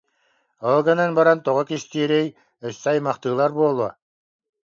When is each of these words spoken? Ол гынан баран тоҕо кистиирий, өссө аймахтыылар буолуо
Ол 0.69 0.79
гынан 0.87 1.11
баран 1.17 1.39
тоҕо 1.45 1.61
кистиирий, 1.69 2.27
өссө 2.67 2.87
аймахтыылар 2.91 3.51
буолуо 3.57 3.89